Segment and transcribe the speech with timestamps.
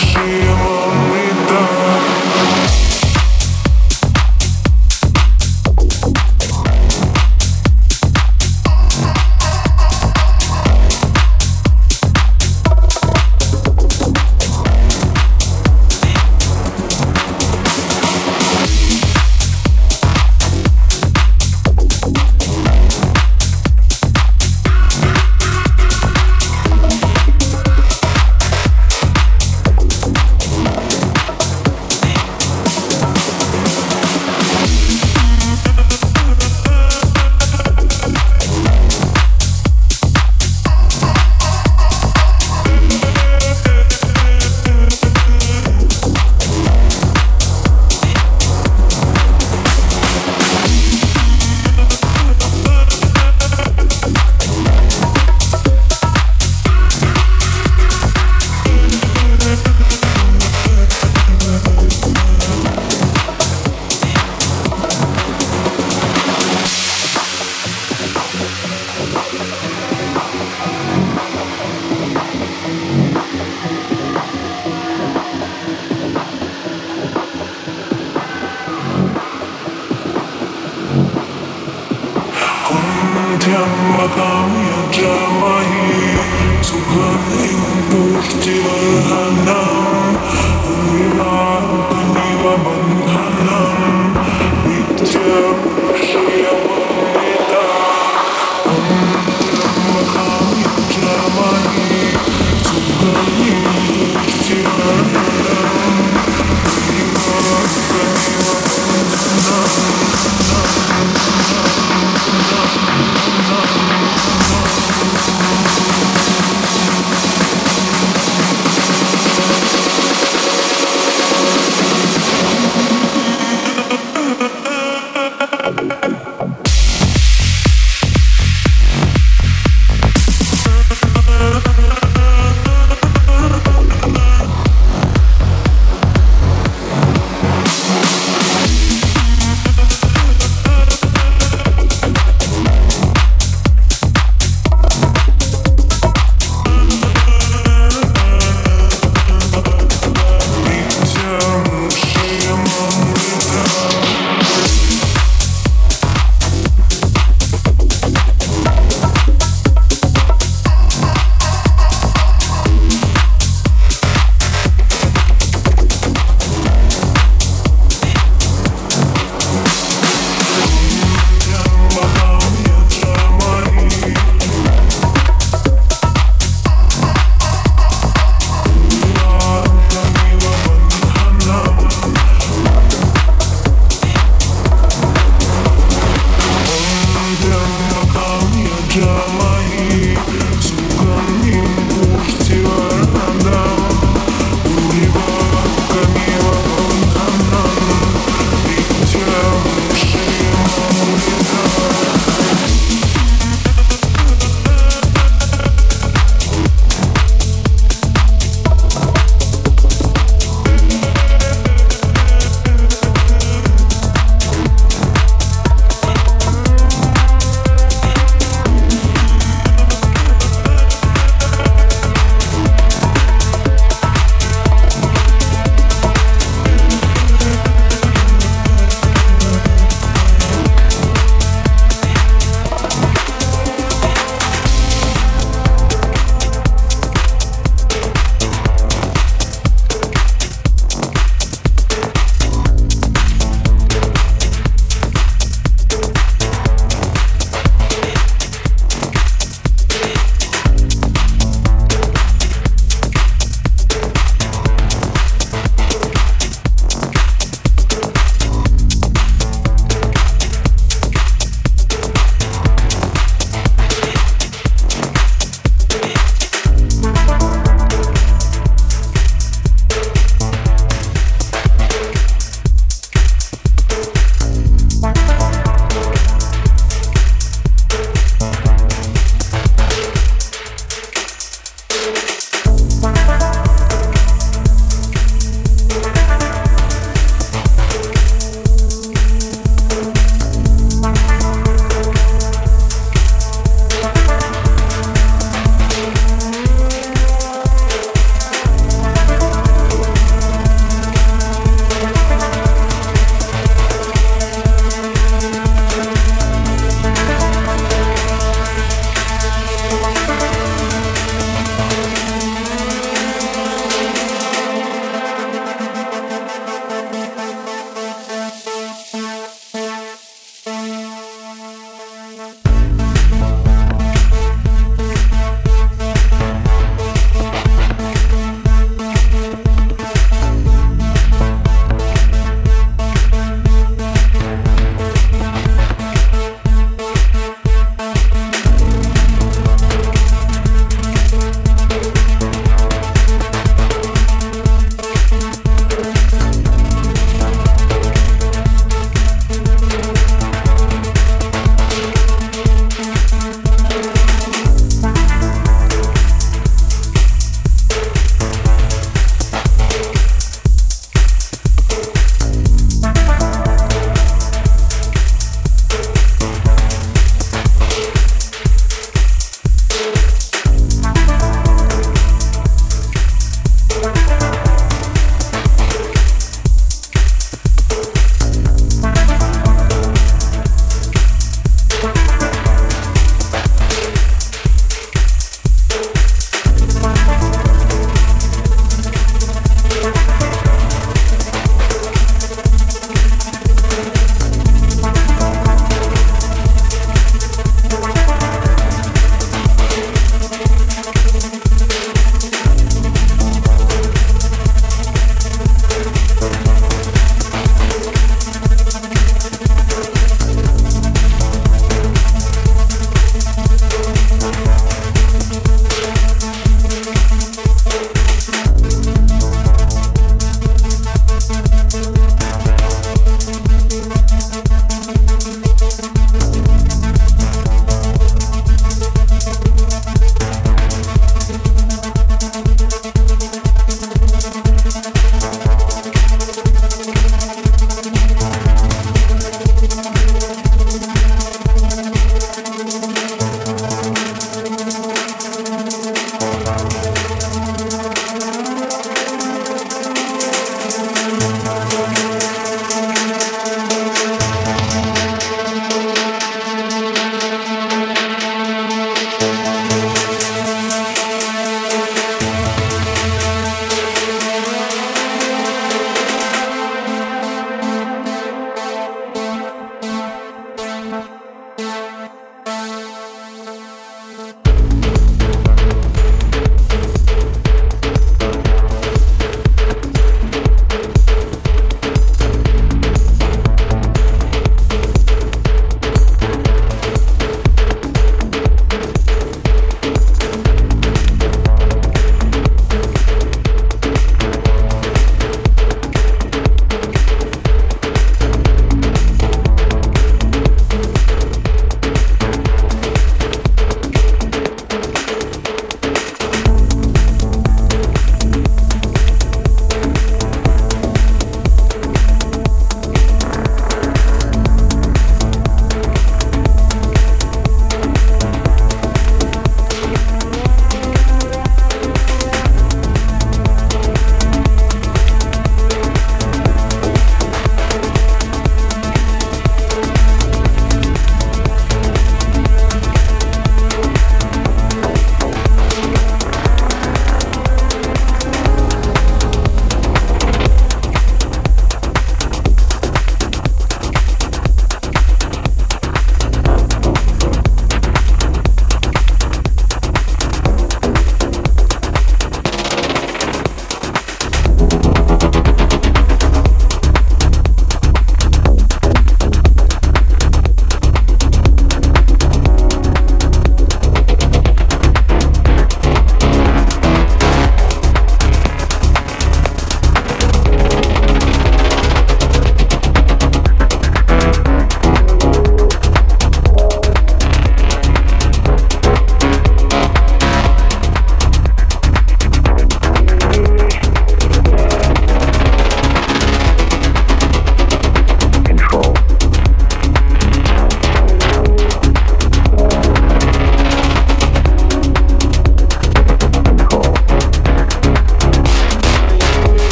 [0.00, 0.79] Hiroshima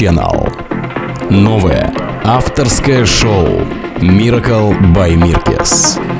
[0.00, 0.50] Channel.
[1.28, 1.92] Новое
[2.24, 3.46] авторское шоу
[3.98, 6.19] Miracle by Mirkes.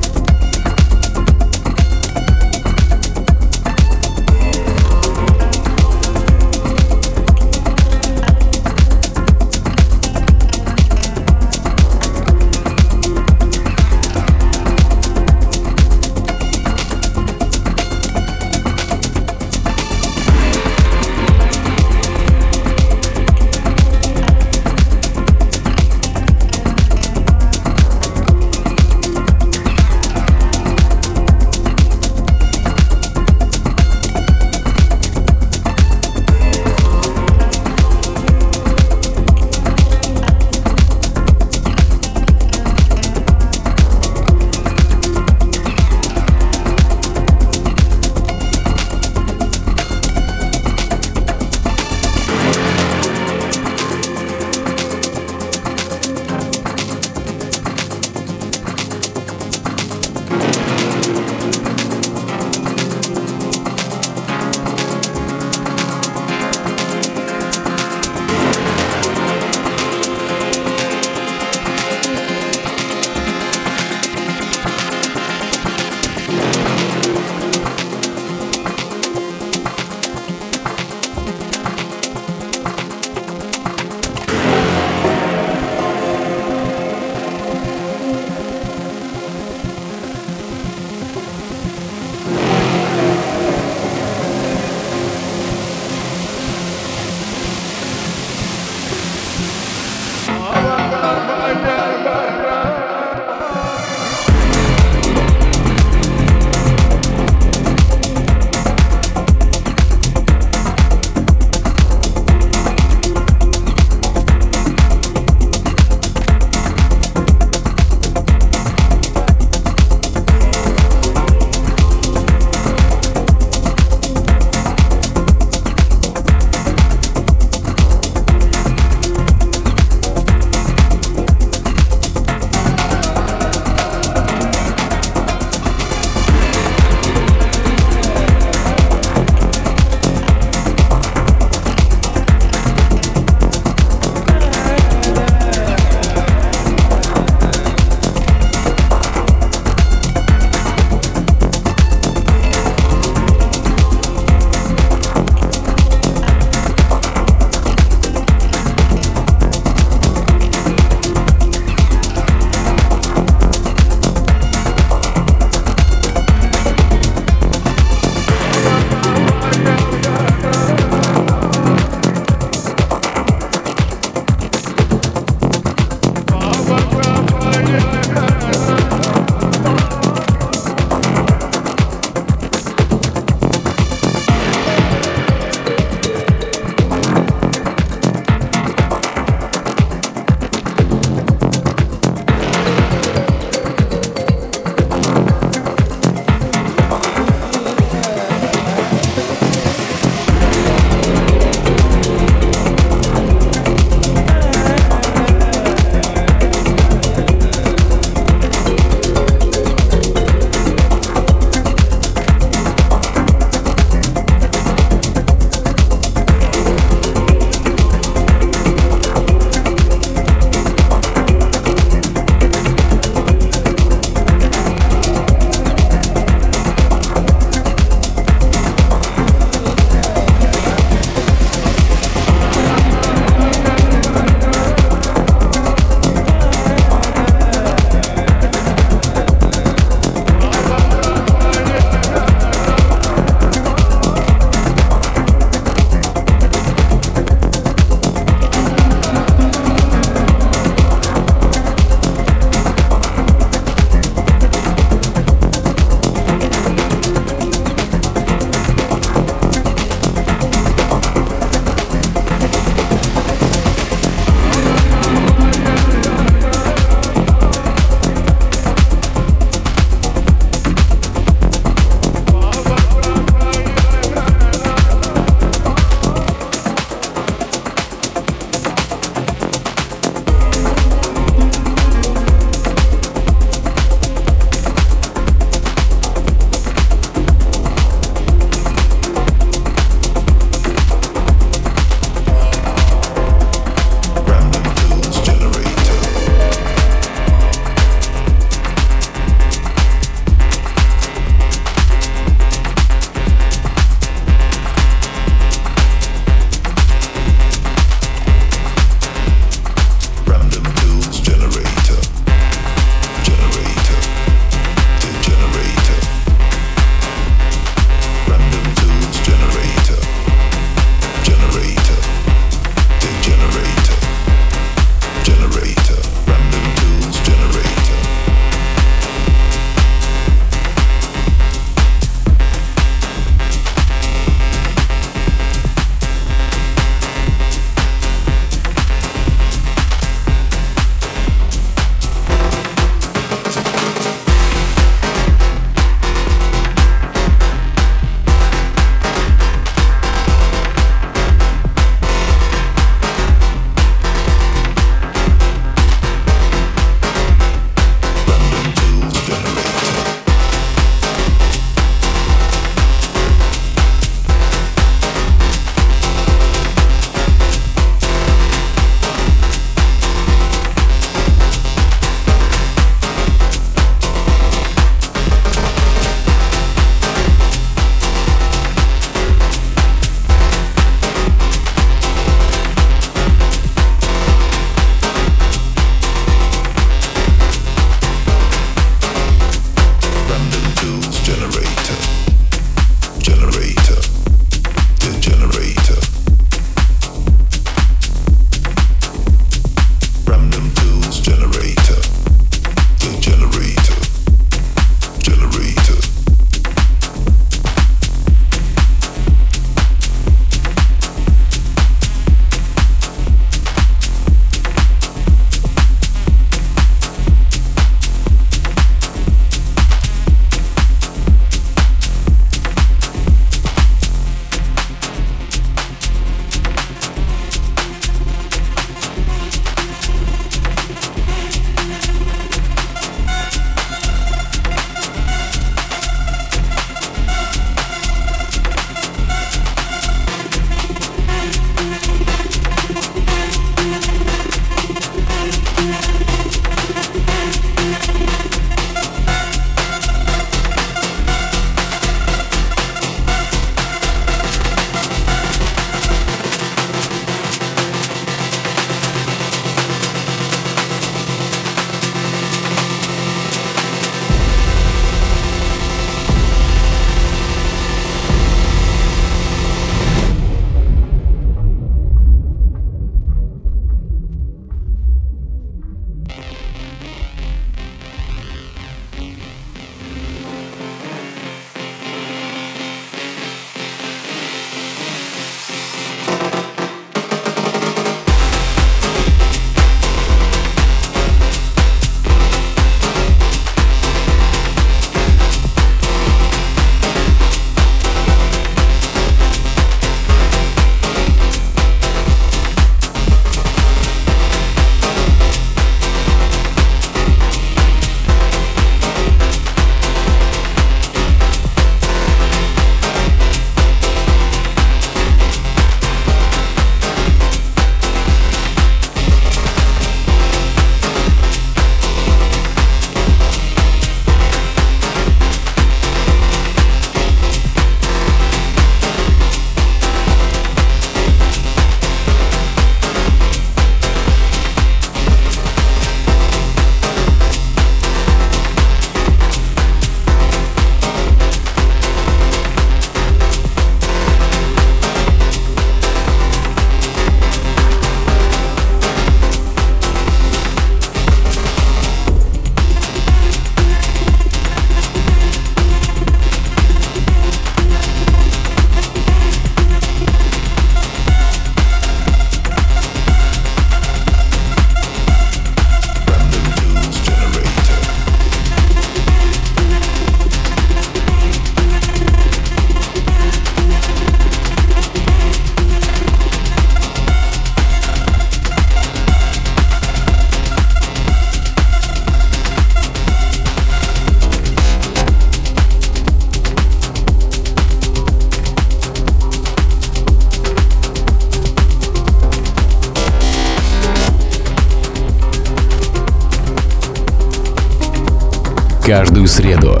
[599.42, 600.00] Каждую среду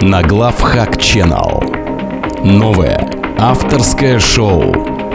[0.00, 2.42] на Главхак Channel.
[2.42, 2.98] Новое
[3.38, 4.62] авторское шоу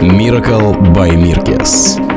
[0.00, 2.13] Miracle by Mirkes.